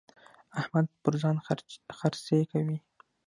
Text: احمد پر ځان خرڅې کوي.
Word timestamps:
احمد 0.59 0.87
پر 1.03 1.13
ځان 1.21 1.35
خرڅې 1.99 2.39
کوي. 2.51 2.77